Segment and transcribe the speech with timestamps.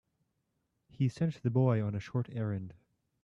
[0.89, 2.73] He sent the boy on a short errand.